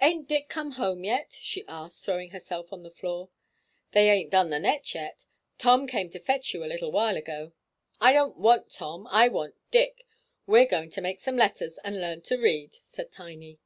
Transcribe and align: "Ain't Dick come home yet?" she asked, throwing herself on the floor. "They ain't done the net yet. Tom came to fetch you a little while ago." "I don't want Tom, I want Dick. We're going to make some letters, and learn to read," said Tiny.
"Ain't 0.00 0.28
Dick 0.28 0.48
come 0.48 0.70
home 0.78 1.02
yet?" 1.02 1.32
she 1.40 1.64
asked, 1.66 2.04
throwing 2.04 2.30
herself 2.30 2.72
on 2.72 2.84
the 2.84 2.90
floor. 2.92 3.30
"They 3.90 4.08
ain't 4.10 4.30
done 4.30 4.50
the 4.50 4.60
net 4.60 4.94
yet. 4.94 5.24
Tom 5.58 5.88
came 5.88 6.08
to 6.10 6.20
fetch 6.20 6.54
you 6.54 6.62
a 6.62 6.70
little 6.70 6.92
while 6.92 7.16
ago." 7.16 7.50
"I 8.00 8.12
don't 8.12 8.38
want 8.38 8.70
Tom, 8.70 9.08
I 9.10 9.26
want 9.26 9.56
Dick. 9.72 10.06
We're 10.46 10.66
going 10.66 10.90
to 10.90 11.00
make 11.00 11.18
some 11.18 11.36
letters, 11.36 11.78
and 11.78 12.00
learn 12.00 12.20
to 12.22 12.36
read," 12.38 12.74
said 12.84 13.10
Tiny. 13.10 13.58